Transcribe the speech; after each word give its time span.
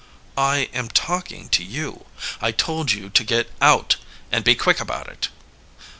"I 0.35 0.67
am 0.73 0.87
talking 0.89 1.47
to 1.49 1.63
you. 1.63 2.07
I 2.41 2.51
told 2.51 2.91
you 2.91 3.09
to 3.11 3.23
get 3.23 3.51
out 3.61 3.97
and 4.31 4.43
be 4.43 4.55
quick 4.55 4.79
about 4.79 5.07
it." 5.07 5.27